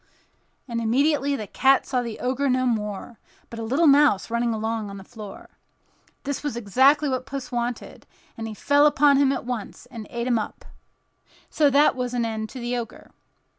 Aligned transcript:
and 0.67 0.81
immediately 0.81 1.35
the 1.35 1.45
cat 1.45 1.85
saw 1.85 2.01
the 2.01 2.19
Ogre 2.19 2.49
no 2.49 2.65
longer, 2.65 3.19
but 3.51 3.59
a 3.59 3.63
little 3.63 3.85
mouse 3.85 4.31
running 4.31 4.51
along 4.51 4.89
on 4.89 4.97
the 4.97 5.03
floor. 5.03 5.47
This 6.23 6.41
was 6.41 6.57
exactly 6.57 7.07
what 7.07 7.27
Puss 7.27 7.51
wanted; 7.51 8.07
and 8.35 8.47
he 8.47 8.55
fell 8.55 8.87
upon 8.87 9.17
him 9.17 9.31
at 9.31 9.45
once 9.45 9.85
and 9.91 10.07
ate 10.09 10.25
him 10.25 10.39
up. 10.39 10.65
So 11.51 11.69
there 11.69 11.93
was 11.93 12.15
an 12.15 12.25
end 12.25 12.49
to 12.49 12.59
the 12.59 12.75
Ogre. 12.75 13.11